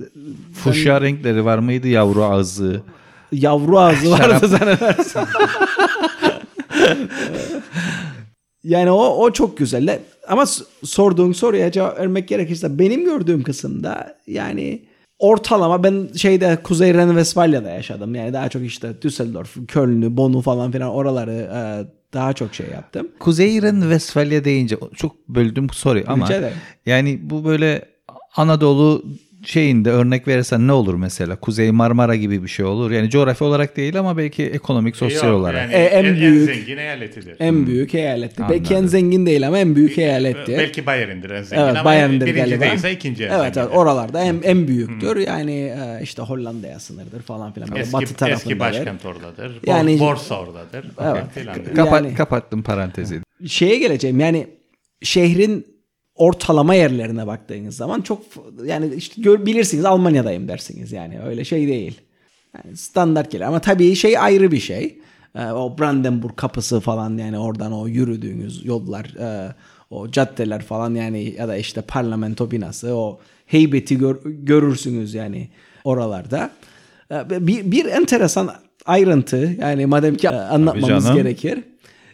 [0.54, 2.82] Fuşya renkleri var mıydı yavru ağzı?
[3.32, 5.22] Yavru ağzı vardı zannedersin.
[8.64, 10.00] yani o o çok güzel.
[10.28, 10.46] Ama
[10.84, 14.82] sorduğun soruya cevap vermek gerekirse benim gördüğüm kısımda yani
[15.20, 18.16] ortalama ben şeyde Kuzey Ren-Vesfalya'da yaşadım.
[18.16, 21.62] Yani daha çok işte Düsseldorf, Köln'ü, Bonn'u falan filan oraları e,
[22.13, 23.08] daha çok şey yaptım.
[23.19, 26.30] Kuzey Ren-Vesfalya deyince çok böldüm sorry ama
[26.86, 27.86] yani bu böyle
[28.36, 29.04] Anadolu
[29.43, 31.36] şeyinde örnek verirsen ne olur mesela?
[31.36, 32.91] Kuzey Marmara gibi bir şey olur.
[32.91, 35.62] Yani coğrafi olarak değil ama belki ekonomik, sosyal Yok, olarak.
[35.62, 37.36] Yani E, en en, en büyük- zengin eyaletidir.
[37.39, 38.43] En büyük eyaletti.
[38.49, 38.89] Belki en Anladım.
[38.89, 40.51] zengin değil ama en büyük eyaletti.
[40.58, 42.65] Belki Bayern'dir en zengin Evet ama Bayern'dir birinci galiba.
[42.65, 45.17] değilse ikinci en Evet, evet oralarda en, en büyüktür.
[45.17, 47.75] Yani e, işte Hollanda'ya sınırdır falan filan.
[47.75, 48.60] Eski, batı eski tarafındadır.
[48.60, 49.51] başkent oradadır.
[49.67, 50.84] Yani- borsa oradadır.
[50.84, 50.95] Evet.
[50.95, 51.56] falan filan.
[51.75, 53.19] Kapat, yani- Kapattım parantezi.
[53.47, 54.47] Şeye geleceğim yani
[55.01, 55.73] şehrin
[56.15, 58.21] ortalama yerlerine baktığınız zaman çok
[58.65, 62.02] yani işte gör, bilirsiniz Almanya'dayım dersiniz yani öyle şey değil.
[62.56, 64.99] Yani standart gelir ama tabii şey ayrı bir şey.
[65.36, 69.56] Ee, o Brandenburg kapısı falan yani oradan o yürüdüğünüz yollar, e,
[69.89, 75.49] o caddeler falan yani ya da işte parlamento binası o heybeti gör- görürsünüz yani
[75.84, 76.52] oralarda.
[77.12, 78.52] Ee, Bir, bir enteresan
[78.86, 81.60] ayrıntı yani madem ki anlatmamız gerekir.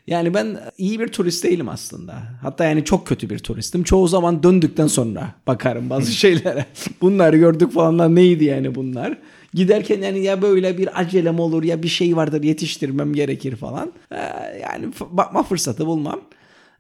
[0.08, 2.14] Yani ben iyi bir turist değilim aslında.
[2.42, 3.84] Hatta yani çok kötü bir turistim.
[3.84, 6.66] Çoğu zaman döndükten sonra bakarım bazı şeylere.
[7.02, 9.18] Bunları gördük falan da neydi yani bunlar.
[9.54, 13.92] Giderken yani ya böyle bir acelem olur ya bir şey vardır yetiştirmem gerekir falan.
[14.12, 14.16] Ee,
[14.62, 16.22] yani bakma fırsatı bulmam.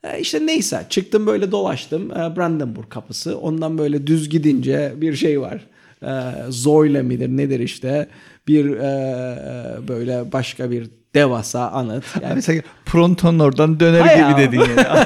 [0.04, 2.12] Ee, işte neyse çıktım böyle dolaştım.
[2.12, 3.38] Ee, Brandenburg kapısı.
[3.38, 5.66] Ondan böyle düz gidince bir şey var.
[6.04, 6.10] Ee,
[6.50, 8.08] Zoyle midir nedir işte.
[8.48, 12.04] Bir e, böyle başka bir devasa anıt.
[12.24, 14.38] Yani Mesela Pronto'nun oradan döner Hay gibi ya.
[14.38, 15.06] dedin yani.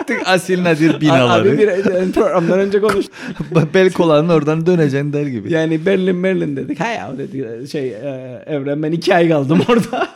[0.00, 1.48] Artık Asil Nadir binaları.
[1.50, 3.14] Abi bir yani programdan önce konuştuk.
[3.74, 5.52] Belkolan'ın oradan döneceksin der gibi.
[5.52, 6.80] Yani Berlin Berlin dedik.
[6.80, 10.08] Ha ya dedi şey e, Evren ben iki ay kaldım orada.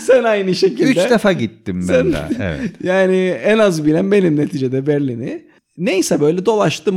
[0.00, 0.90] Sen aynı şekilde.
[0.90, 2.18] Üç defa gittim ben Sen- de.
[2.42, 2.70] Evet.
[2.82, 5.46] Yani en az bilen benim neticede Berlin'i.
[5.78, 6.96] Neyse böyle dolaştım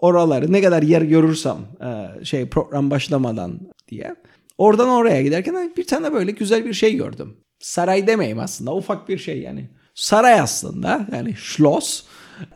[0.00, 3.52] oraları ne kadar yer görürsem e, şey program başlamadan
[3.88, 4.14] diye.
[4.58, 7.36] Oradan oraya giderken bir tane böyle güzel bir şey gördüm.
[7.60, 9.68] Saray demeyeyim aslında ufak bir şey yani.
[9.94, 12.02] Saray aslında yani Schloss.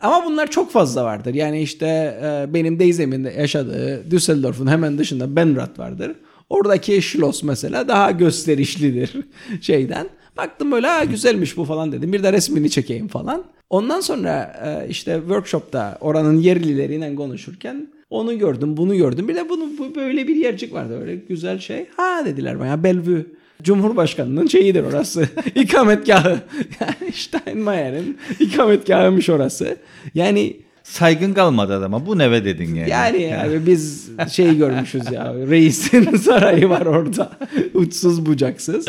[0.01, 1.33] Ama bunlar çok fazla vardır.
[1.33, 1.85] Yani işte
[2.23, 6.15] e, benim teyzemin de yaşadığı Düsseldorf'un hemen dışında Benrath vardır.
[6.49, 9.15] Oradaki Schloss mesela daha gösterişlidir
[9.61, 10.09] şeyden.
[10.37, 12.13] Baktım böyle ha güzelmiş bu falan dedim.
[12.13, 13.43] Bir de resmini çekeyim falan.
[13.69, 19.27] Ondan sonra e, işte workshopta oranın yerlileriyle konuşurken onu gördüm, bunu gördüm.
[19.27, 21.85] Bir de bunu bu böyle bir yercik vardı öyle güzel şey.
[21.97, 23.25] Ha dediler bana Bellevue.
[23.63, 25.29] Cumhurbaşkanının şeyidir orası.
[25.55, 26.39] İkametgahı.
[26.79, 29.77] Yani Steinmeier'in ikametgahıymış orası.
[30.13, 32.05] Yani Saygın kalmadı adama.
[32.05, 32.89] Bu neve dedin yani.
[32.89, 37.31] yani abi biz şey görmüşüz ya reisin sarayı var orada.
[37.73, 38.85] Uçsuz bucaksız.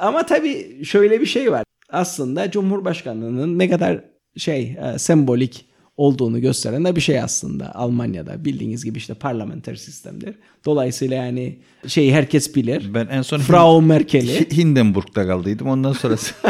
[0.00, 1.64] Ama tabii şöyle bir şey var.
[1.92, 4.00] Aslında Cumhurbaşkanlığının ne kadar
[4.36, 5.67] şey e, sembolik
[5.98, 8.44] olduğunu gösteren de bir şey aslında Almanya'da.
[8.44, 10.34] Bildiğiniz gibi işte parlamenter sistemdir.
[10.66, 11.56] Dolayısıyla yani
[11.86, 12.94] şeyi herkes bilir.
[12.94, 14.32] Ben en son Frau Merkel'i.
[14.40, 15.68] Hi- Hindenburg'da kaldıydım.
[15.68, 16.34] Ondan sonrası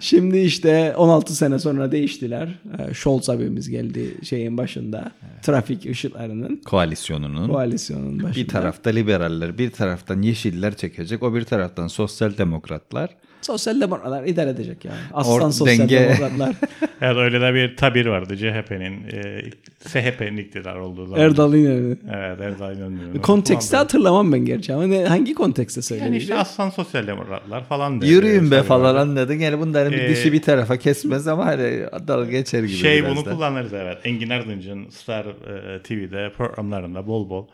[0.00, 2.48] Şimdi işte 16 sene sonra değiştiler.
[2.78, 5.10] Ee, Scholz abimiz geldi şeyin başında.
[5.42, 6.56] Trafik ışıklarının.
[6.64, 8.36] koalisyonunun Koalisyonun başında.
[8.44, 13.10] bir tarafta liberaller, bir taraftan yeşiller çekecek, o bir taraftan sosyal demokratlar.
[13.42, 14.96] Sosyal demokratlar idare edecek yani.
[15.14, 16.54] Aslan Or- sosyal denge- demokratlar.
[17.00, 19.42] Evet öyle de bir tabir vardı CHP'nin, e,
[19.88, 21.20] SHP'nin iktidar olduğu zaman.
[21.20, 21.96] Erdal İnönü.
[22.14, 23.18] Evet Erdal İnönü'nün.
[23.18, 26.16] Kontekste Kullandığı- hatırlamam ben gerçi ama ne, hangi kontekste Yani söylenildi?
[26.22, 28.10] işte aslan sosyal demokratlar falan dedi.
[28.10, 28.98] Yürüyün be Tabii falan böyle.
[28.98, 29.34] anladın.
[29.38, 33.16] Yani bunların bir Ee, dişi bir tarafa kesmez ama hani dalga geçer gibi Şey biraz
[33.16, 33.30] bunu da.
[33.34, 33.98] kullanırız evet.
[34.04, 37.46] Engin Erdinç'in Star e, TV'de programlarında bol bol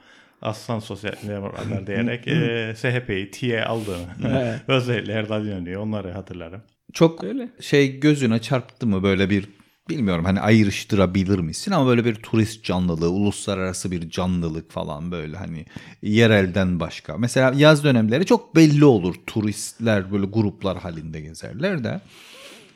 [0.43, 4.07] aslan sosyal demokratlar diyerek e, SHP'yi tiye aldığını.
[4.29, 4.61] Evet.
[4.69, 6.63] Özellikle Erdal İnönü'yü onları hatırlarım.
[6.93, 7.49] Çok Öyle.
[7.61, 9.49] şey gözüne çarptı mı böyle bir
[9.89, 15.65] bilmiyorum hani ayrıştırabilir misin ama böyle bir turist canlılığı, uluslararası bir canlılık falan böyle hani
[16.03, 17.19] yerelden başka.
[17.19, 19.15] Mesela yaz dönemleri çok belli olur.
[19.27, 22.01] Turistler böyle gruplar halinde gezerler de.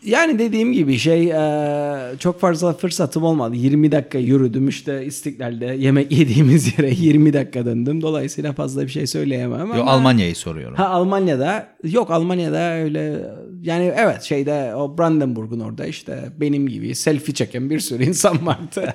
[0.05, 3.57] Yani dediğim gibi şey e, çok fazla fırsatım olmadı.
[3.57, 8.03] 20 dakika yürüdüm işte İstiklal'de yemek yediğimiz yere 20 dakika döndüm.
[8.03, 9.77] Dolayısıyla fazla bir şey söyleyemem ama.
[9.77, 10.77] Yo, Almanya'yı soruyorum.
[10.77, 13.25] Ha Almanya'da yok Almanya'da öyle
[13.63, 18.95] yani evet şeyde o Brandenburg'un orada işte benim gibi selfie çeken bir sürü insan vardı.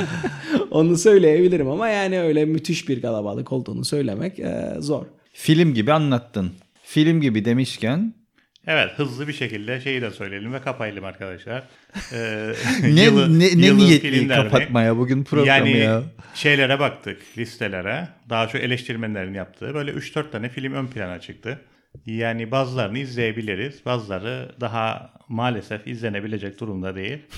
[0.70, 5.06] Onu söyleyebilirim ama yani öyle müthiş bir kalabalık olduğunu söylemek e, zor.
[5.32, 6.50] Film gibi anlattın.
[6.82, 8.14] Film gibi demişken
[8.66, 11.62] Evet hızlı bir şekilde şeyi de söyleyelim ve kapayalım arkadaşlar.
[12.12, 12.52] Ee,
[12.82, 16.02] ne yılı- ne, ne niyetli kapatmaya bugün programı yani ya.
[16.34, 18.08] şeylere baktık listelere.
[18.30, 21.60] Daha çok eleştirmenlerin yaptığı böyle 3-4 tane film ön plana çıktı.
[22.06, 23.84] Yani bazılarını izleyebiliriz.
[23.86, 27.18] Bazıları daha maalesef izlenebilecek durumda değil.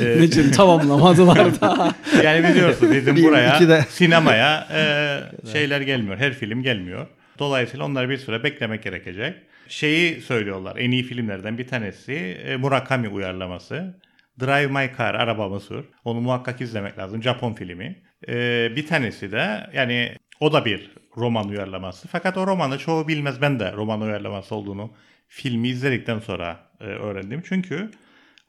[0.00, 1.94] Ee, Niçin tamamlamadılar da.
[2.24, 6.16] yani biliyorsun bizim Bir, buraya de- sinemaya e, şeyler gelmiyor.
[6.18, 7.06] Her film gelmiyor.
[7.38, 9.34] Dolayısıyla onları bir süre beklemek gerekecek.
[9.68, 10.76] Şeyi söylüyorlar.
[10.76, 14.00] En iyi filmlerden bir tanesi e, Murakami uyarlaması.
[14.40, 15.84] Drive My Car, Arabamı Sür.
[16.04, 17.22] Onu muhakkak izlemek lazım.
[17.22, 18.02] Japon filmi.
[18.28, 22.08] Ee, bir tanesi de yani o da bir roman uyarlaması.
[22.08, 23.40] Fakat o romanı çoğu bilmez.
[23.40, 24.92] Ben de roman uyarlaması olduğunu
[25.28, 27.42] filmi izledikten sonra e, öğrendim.
[27.48, 27.90] Çünkü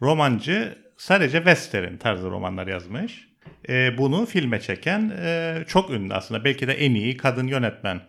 [0.02, 3.30] romancı sadece western tarzı romanlar yazmış.
[3.70, 6.44] E, bunu filme çeken e, çok ünlü aslında.
[6.44, 8.02] Belki de en iyi kadın yönetmen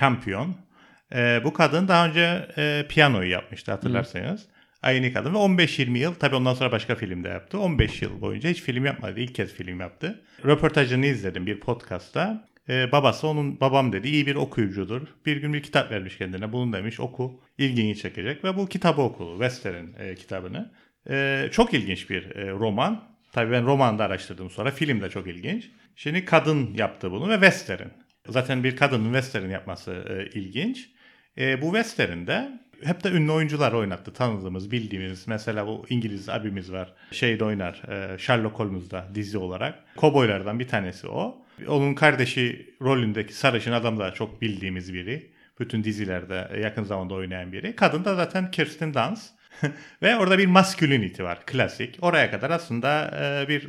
[0.00, 0.65] Campion.
[1.14, 4.40] E, bu kadın daha önce e, piyanoyu yapmıştı hatırlarsanız.
[4.42, 4.56] Hı.
[4.82, 7.58] Aynı kadın ve 15-20 yıl tabii ondan sonra başka filmde yaptı.
[7.58, 9.20] 15 yıl boyunca hiç film yapmadı.
[9.20, 10.20] İlk kez film yaptı.
[10.44, 12.48] Röportajını izledim bir podcastta.
[12.68, 15.02] Ee, babası onun babam dedi iyi bir okuyucudur.
[15.26, 16.52] Bir gün bir kitap vermiş kendine.
[16.52, 17.40] Bunu demiş oku.
[17.58, 19.30] ilgini çekecek ve bu kitabı oku.
[19.32, 20.72] Western e, kitabını.
[21.10, 23.04] E, çok ilginç bir e, roman.
[23.32, 24.70] Tabii ben romanda araştırdım sonra.
[24.70, 25.70] Film de çok ilginç.
[25.96, 27.88] Şimdi kadın yaptı bunu ve western.
[28.28, 30.90] Zaten bir kadının western yapması e, ilginç.
[31.38, 34.12] E, bu western'de hep de ünlü oyuncular oynattı.
[34.12, 35.28] Tanıdığımız, bildiğimiz.
[35.28, 36.92] Mesela bu İngiliz abimiz var.
[37.10, 37.82] Şeyde oynar.
[37.88, 39.96] E, Sherlock Holmes'da dizi olarak.
[39.96, 41.38] Koboylardan bir tanesi o.
[41.68, 45.30] Onun kardeşi rolündeki sarışın adam da çok bildiğimiz biri.
[45.60, 47.76] Bütün dizilerde yakın zamanda oynayan biri.
[47.76, 49.34] Kadın da zaten Kirsten Dunst.
[50.02, 51.46] Ve orada bir masculinity var.
[51.46, 51.98] Klasik.
[52.00, 53.68] Oraya kadar aslında e, bir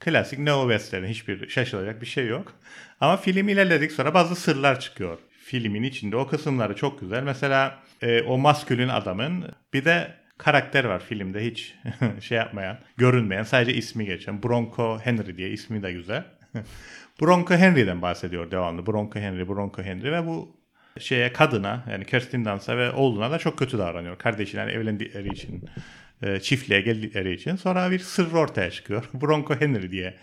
[0.00, 1.06] klasik neo-western.
[1.06, 2.52] Hiçbir şaşılacak bir şey yok.
[3.00, 5.18] Ama film ilerledik sonra bazı sırlar çıkıyor.
[5.46, 7.22] Filmin içinde o kısımları çok güzel.
[7.22, 11.74] Mesela e, o maskülün adamın bir de karakter var filmde hiç
[12.20, 14.42] şey yapmayan, görünmeyen, sadece ismi geçen.
[14.42, 16.24] Bronco Henry diye ismi de güzel.
[17.20, 18.86] Bronco Henry'den bahsediyor devamlı.
[18.86, 20.56] Bronco Henry, Bronco Henry ve bu
[20.98, 24.18] şeye kadına yani Kirsten Dunst'a ve oğluna da çok kötü davranıyor.
[24.18, 25.64] Kardeşine evlendikleri için,
[26.22, 27.56] e, çiftliğe geldikleri için.
[27.56, 29.04] Sonra bir sır ortaya çıkıyor.
[29.14, 30.14] Bronco Henry diye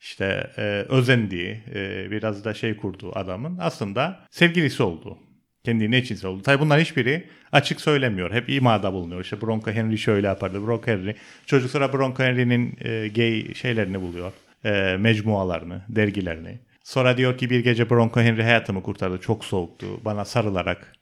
[0.00, 5.18] işte e, özendiği, e, biraz da şey kurduğu adamın aslında sevgilisi olduğu.
[5.64, 6.42] Kendi ne içinse oldu.
[6.42, 8.32] Tabi bunlar hiçbiri açık söylemiyor.
[8.32, 9.20] Hep imada bulunuyor.
[9.20, 10.66] İşte Bronco Henry şöyle yapardı.
[10.66, 11.14] Bronco Henry.
[11.46, 14.32] Çocuk sonra Bronco Henry'nin e, gay şeylerini buluyor
[14.64, 16.58] e, mecmualarını, dergilerini.
[16.84, 19.20] Sonra diyor ki bir gece Bronco Henry hayatımı kurtardı.
[19.20, 19.86] Çok soğuktu.
[20.04, 20.92] Bana sarılarak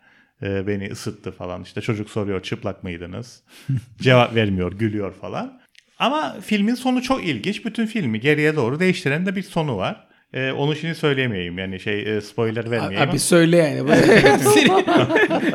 [0.42, 1.62] e, beni ısıttı falan.
[1.62, 3.42] İşte çocuk soruyor çıplak mıydınız?
[4.00, 5.60] Cevap vermiyor, gülüyor falan.
[5.98, 7.64] Ama filmin sonu çok ilginç.
[7.64, 10.06] Bütün filmi geriye doğru değiştiren de bir sonu var.
[10.32, 13.10] Ee, onu şimdi söyleyemeyeyim yani şey e, spoiler vermeyeyim.
[13.10, 13.90] Abi söyle yani.
[14.22, 14.84] hepsini,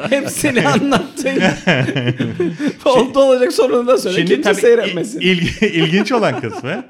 [0.09, 1.41] hepsini anlattın.
[2.85, 4.17] Oldu olacak sonunda söyle.
[4.17, 5.19] Şimdi Kimse tabii seyretmesin.
[5.19, 6.85] Il, ilginç olan kısmı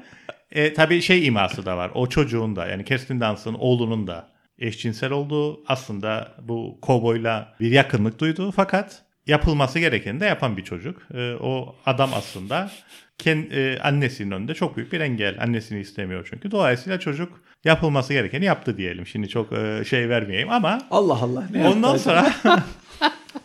[0.52, 1.90] e, tabii şey iması da var.
[1.94, 8.18] O çocuğun da yani Kirsten Dunst'ın oğlunun da eşcinsel olduğu aslında bu kovboyla bir yakınlık
[8.18, 11.02] duyduğu fakat yapılması gerekeni de yapan bir çocuk.
[11.14, 12.70] E, o adam aslında
[13.18, 15.36] kendi, e, annesinin önünde çok büyük bir engel.
[15.40, 16.50] Annesini istemiyor çünkü.
[16.50, 19.06] Dolayısıyla çocuk yapılması gerekeni yaptı diyelim.
[19.06, 21.48] Şimdi çok e, şey vermeyeyim ama Allah Allah.
[21.52, 22.34] Ne ondan sonra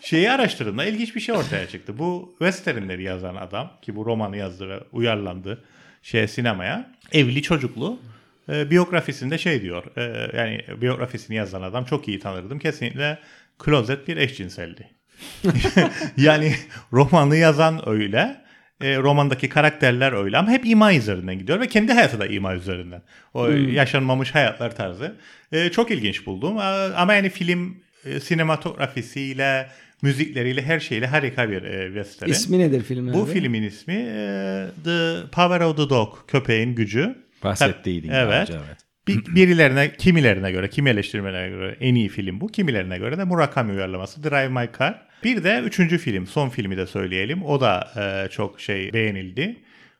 [0.01, 1.99] şeyi araştırdığımda ilginç bir şey ortaya çıktı.
[1.99, 5.63] Bu westernleri yazan adam ki bu romanı yazdı ve uyarlandı
[6.01, 7.99] şey sinemaya evli çocuklu
[8.49, 9.83] e, biyografisinde şey diyor.
[9.97, 12.59] E, yani biyografisini yazan adam çok iyi tanırdım.
[12.59, 13.19] Kesinlikle
[13.59, 14.96] klozet bir eşcinseldi.
[16.17, 16.55] yani
[16.93, 18.47] romanı yazan öyle.
[18.81, 23.01] E, romandaki karakterler öyle ama hep ima üzerinden gidiyor ve kendi hayatı da ima üzerinden.
[23.33, 23.73] O hmm.
[23.73, 25.15] yaşanmamış hayatlar tarzı.
[25.51, 26.57] E, çok ilginç buldum.
[26.95, 29.69] Ama yani film e, sinematografisiyle,
[30.01, 32.29] müzikleriyle, her şeyle harika bir e, western.
[32.29, 33.13] İsmi nedir filmin?
[33.13, 33.31] Bu abi?
[33.31, 37.15] filmin ismi e, The Power of the Dog, köpeğin gücü.
[37.43, 38.09] Bahsettiydin.
[38.09, 38.49] Evet.
[38.51, 38.77] evet.
[39.07, 42.47] Bir, birilerine, kimilerine göre, kimi eleştirmelere göre en iyi film bu.
[42.47, 45.06] Kimilerine göre de Murakami uyarlaması Drive My Car.
[45.23, 47.45] Bir de üçüncü film, son filmi de söyleyelim.
[47.45, 49.55] O da e, çok şey beğenildi.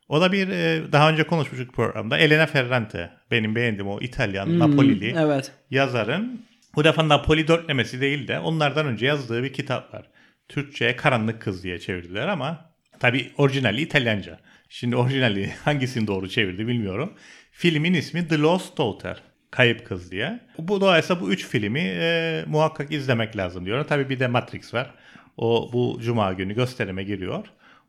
[0.10, 2.18] O da bir e, daha önce konuşmuştuk programda.
[2.18, 3.10] Elena Ferrante.
[3.32, 5.52] Benim beğendiğim o İtalyan, hmm, Napolili evet.
[5.72, 6.42] yazarın.
[6.76, 10.10] Bu defa Napoli dörtlemesi değil de onlardan önce yazdığı bir kitap var.
[10.50, 14.40] Türkçe'ye Karanlık Kız diye çevirdiler ama tabi orijinali İtalyanca.
[14.70, 17.14] Şimdi orijinali hangisini doğru çevirdi bilmiyorum.
[17.52, 19.18] Filmin ismi The Lost Daughter.
[19.52, 20.40] Kayıp Kız diye.
[20.58, 23.86] Bu dolayısıyla bu üç filmi e, muhakkak izlemek lazım diyor.
[23.88, 24.94] Tabii bir de Matrix var.
[25.38, 27.46] O bu cuma günü gösterime giriyor.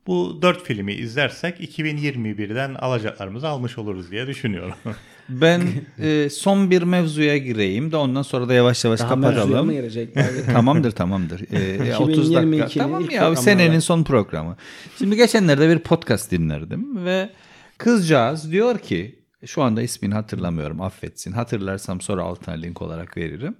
[0.07, 4.73] Bu dört filmi izlersek 2021'den alacaklarımızı almış oluruz diye düşünüyorum.
[5.29, 5.61] ben
[5.99, 9.65] e, son bir mevzuya gireyim de ondan sonra da yavaş yavaş Daha kapatalım.
[9.65, 10.09] mı girecek?
[10.53, 11.53] tamamdır tamamdır.
[11.53, 12.67] E, 30 dakika.
[12.67, 14.55] Tamam ya senenin son programı.
[14.97, 17.29] Şimdi geçenlerde bir podcast dinlerdim ve
[17.77, 21.31] kızcağız diyor ki şu anda ismini hatırlamıyorum affetsin.
[21.31, 23.55] Hatırlarsam sonra altına link olarak veririm.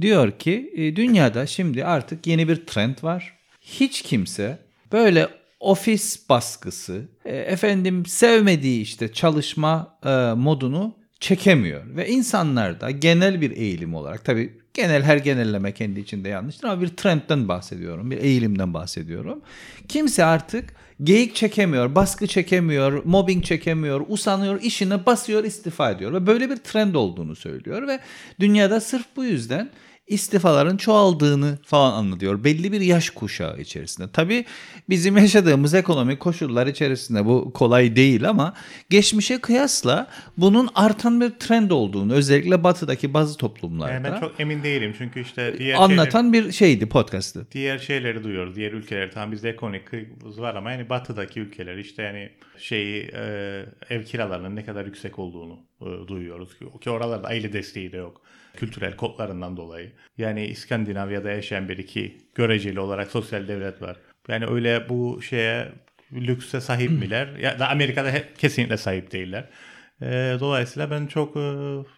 [0.00, 3.32] Diyor ki e, dünyada şimdi artık yeni bir trend var.
[3.60, 4.58] Hiç kimse
[4.92, 5.28] böyle
[5.60, 13.94] ofis baskısı, e, efendim sevmediği işte çalışma e, modunu çekemiyor ve insanlarda genel bir eğilim
[13.94, 18.10] olarak tabii genel her genelleme kendi içinde yanlıştır ama bir trendten bahsediyorum.
[18.10, 19.42] Bir eğilimden bahsediyorum.
[19.88, 26.12] Kimse artık geyik çekemiyor, baskı çekemiyor, mobbing çekemiyor, usanıyor, işine basıyor, istifa ediyor.
[26.12, 28.00] Ve böyle bir trend olduğunu söylüyor ve
[28.40, 29.70] dünyada sırf bu yüzden
[30.06, 32.44] istifaların çoğaldığını falan anlatıyor.
[32.44, 34.08] Belli bir yaş kuşağı içerisinde.
[34.12, 34.44] Tabii
[34.88, 38.54] bizim yaşadığımız ekonomik koşullar içerisinde bu kolay değil ama
[38.90, 44.62] geçmişe kıyasla bunun artan bir trend olduğunu özellikle batıdaki bazı toplumlarda Yani ben çok emin
[44.62, 47.46] değilim çünkü işte diğer anlatan bir şeydi podcast'ı.
[47.52, 48.56] diğer şeyleri duyuyoruz.
[48.56, 53.64] Diğer ülkeler tamam bizde ekonomik krizimiz var ama yani batıdaki ülkeler işte yani şeyi e,
[53.90, 58.20] ev kiralarının ne kadar yüksek olduğunu e, duyuyoruz ki, oralarda aile desteği de yok.
[58.56, 59.92] Kültürel kodlarından dolayı.
[60.18, 63.96] Yani İskandinavya'da yaşayan bir iki göreceli olarak sosyal devlet var.
[64.28, 65.72] Yani öyle bu şeye
[66.12, 67.28] lükse sahip miler?
[67.36, 69.44] Ya da Amerika'da he- kesinlikle sahip değiller.
[70.02, 71.42] E, dolayısıyla ben çok e,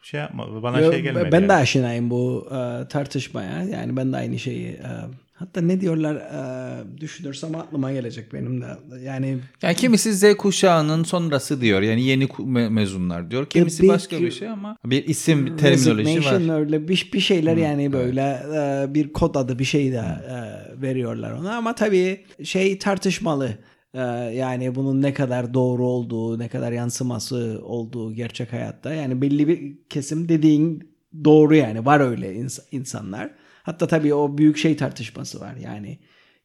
[0.02, 1.32] şey yapma bana Yo, şey gelmedi.
[1.32, 1.48] Ben yani.
[1.48, 3.62] de aşinayım bu e, tartışmaya.
[3.62, 4.90] Yani ben de aynı şeyi e,
[5.38, 8.66] hatta ne diyorlar e, düşünürsem aklıma gelecek benim de.
[9.04, 11.82] Yani Yani kimisi Z kuşağının sonrası diyor.
[11.82, 12.28] Yani yeni
[12.70, 13.46] mezunlar diyor.
[13.46, 16.58] Kimisi bir- başka bir şey ama bir isim, bir terminoloji var.
[16.60, 20.36] öyle bir, bir şeyler yani böyle e, bir kod adı bir şey de e,
[20.82, 23.50] veriyorlar ona ama tabii şey tartışmalı.
[23.94, 24.00] E,
[24.34, 28.94] yani bunun ne kadar doğru olduğu, ne kadar yansıması olduğu gerçek hayatta.
[28.94, 30.90] Yani belli bir kesim dediğin
[31.24, 33.30] doğru yani var öyle ins- insanlar.
[33.66, 35.54] Hatta tabii o büyük şey tartışması var.
[35.60, 35.98] Yani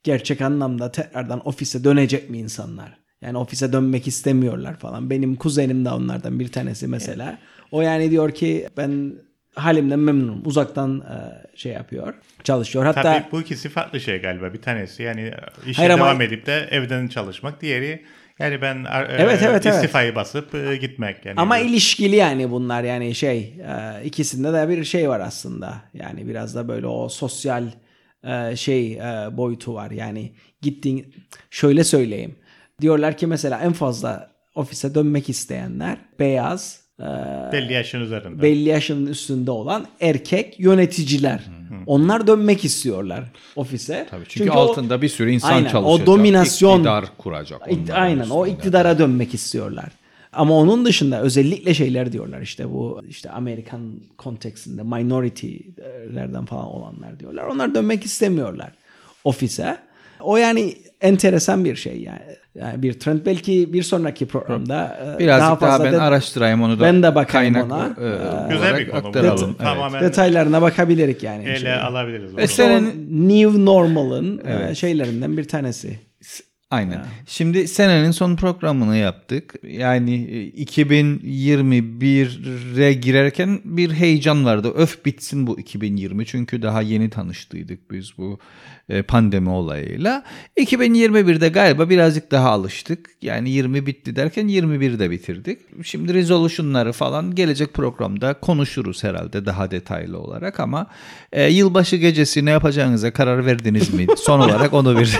[0.03, 2.97] gerçek anlamda tekrardan ofise dönecek mi insanlar?
[3.21, 5.10] Yani ofise dönmek istemiyorlar falan.
[5.10, 7.38] Benim kuzenim de onlardan bir tanesi mesela.
[7.71, 9.13] O yani diyor ki ben
[9.55, 10.41] halimden memnunum.
[10.45, 11.17] Uzaktan e,
[11.57, 12.13] şey yapıyor.
[12.43, 12.86] Çalışıyor.
[12.86, 14.53] Hatta Tabii bu ikisi farklı şey galiba.
[14.53, 15.34] Bir tanesi yani
[15.67, 17.62] işe Hayır ama- devam edip de evden çalışmak.
[17.62, 18.05] Diğeri
[18.41, 19.65] yani ben e, Evet, evet, evet.
[19.65, 21.25] istifayı basıp e, gitmek.
[21.25, 25.82] Yani ama ilişkili yani bunlar yani şey e, ikisinde de bir şey var aslında.
[25.93, 27.63] Yani biraz da böyle o sosyal
[28.23, 29.91] e, şey e, boyutu var.
[29.91, 31.13] Yani gittiğin
[31.49, 32.36] şöyle söyleyeyim.
[32.82, 37.04] Diyorlar ki mesela en fazla ofise dönmek isteyenler beyaz e,
[37.51, 38.41] belli yaşın üzerinde.
[38.41, 41.41] belli yaşının üstünde olan erkek yöneticiler.
[41.85, 43.23] Onlar dönmek istiyorlar
[43.55, 44.07] ofise.
[44.09, 46.07] Tabii çünkü, altında bir sürü insan Aynen, çalışacak.
[46.07, 47.61] O dominasyon iktidar kuracak.
[47.93, 49.91] Aynen o iktidara dönmek istiyorlar.
[50.33, 57.43] Ama onun dışında özellikle şeyler diyorlar işte bu işte Amerikan kontekstinde minority'lerden falan olanlar diyorlar.
[57.43, 58.71] Onlar dönmek istemiyorlar
[59.23, 59.77] ofise.
[60.19, 62.21] O yani enteresan bir şey yani.
[62.55, 66.79] Yani bir trend belki bir sonraki programda e, Birazcık daha, fazla ben de- araştırayım onu
[66.79, 66.83] da.
[66.83, 67.85] Ben de bakayım kaynak, ona.
[67.85, 68.05] e,
[68.49, 69.07] Ee, Güzel bir konu.
[69.07, 69.49] aktaralım.
[69.49, 69.59] Evet.
[69.59, 71.43] Tamamen detaylarına bakabilirik yani.
[71.43, 71.73] ele Şey.
[71.73, 72.33] alabiliriz.
[72.37, 72.47] Ve bunu.
[72.47, 75.99] sen- O New Normal'ın e, şeylerinden bir tanesi.
[76.71, 76.99] Aynen.
[77.27, 79.53] Şimdi senenin son programını yaptık.
[79.63, 80.63] Yani e,
[81.51, 84.71] 2021'e girerken bir heyecan vardı.
[84.75, 88.39] Öf bitsin bu 2020 çünkü daha yeni tanıştıydık biz bu
[88.80, 90.23] e, pandemi olayıyla.
[90.58, 93.10] 2021'de galiba birazcık daha alıştık.
[93.21, 95.60] Yani 20 bitti derken 21'de bitirdik.
[95.84, 100.88] Şimdi resolution'ları falan gelecek programda konuşuruz herhalde daha detaylı olarak ama
[101.32, 104.08] e, yılbaşı gecesi ne yapacağınıza karar verdiniz mi?
[104.17, 105.12] Son olarak onu bir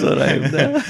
[0.00, 0.82] sorayım da.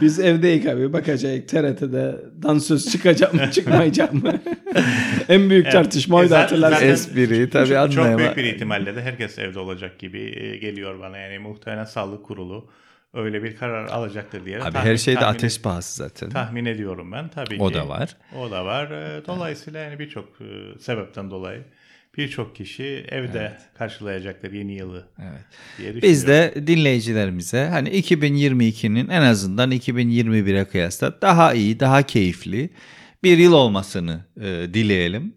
[0.00, 4.32] Biz evdeyiz abi bakacağız TRT'de dansöz çıkacak mı çıkmayacak mı?
[5.28, 6.74] en büyük tartışma oydu E, zaten- hatırlarsın.
[6.76, 7.28] zaten Espriyi
[7.64, 11.18] tabii çok, anlayama- Çok büyük bir ihtimalle de herkes evde olacak gibi e, geliyor bana.
[11.18, 12.70] Yani muhtemelen sağlık kurulu
[13.14, 14.56] öyle bir karar alacaktır diye.
[14.62, 16.30] Abi tahmin- her şeyde tahmin- ateş pahası zaten.
[16.30, 17.62] Tahmin ediyorum ben tabii ki.
[17.62, 18.16] O da var.
[18.38, 18.90] O da var.
[18.90, 21.62] E, Dolayısıyla yani birçok e, sebepten dolayı
[22.18, 25.40] birçok kişi evde karşılayacaktır yeni yılı Evet.
[25.78, 26.02] diye.
[26.02, 32.70] Biz de dinleyicilerimize hani 2022'nin en azından 2021'e kıyasla daha iyi, daha keyifli
[33.22, 34.44] bir yıl olmasını e,
[34.74, 35.34] dileyelim.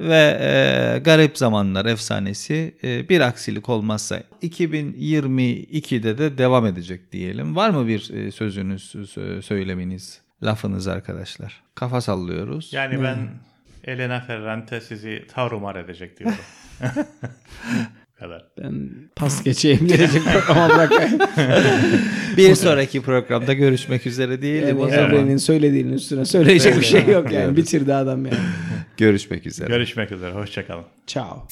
[0.00, 7.56] Ve e, garip zamanlar efsanesi e, bir aksilik olmazsa 2022'de de devam edecek diyelim.
[7.56, 11.62] Var mı bir e, sözünüz, sö- söyleminiz, lafınız arkadaşlar?
[11.74, 12.72] Kafa sallıyoruz.
[12.72, 13.18] Yani ben
[13.84, 16.38] Elena Ferrante sizi tarumar edecek diyorum.
[18.18, 18.44] Kadar.
[18.62, 21.18] Ben pas geçeyim diyecek ama bırakayım.
[22.36, 25.36] Bir sonraki programda görüşmek üzere diyelim Yani o zaman.
[25.36, 27.56] Söylediğinin üstüne söyleyecek bir şey yok yani.
[27.56, 28.38] Bitirdi adam yani.
[28.98, 29.68] Görüşmek üzere.
[29.68, 30.32] Görüşmek üzere.
[30.32, 30.84] Hoşçakalın.
[31.06, 31.48] Ciao.